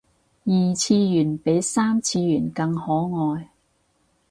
[0.45, 2.85] 二次元比三次元更可
[3.35, 3.49] 愛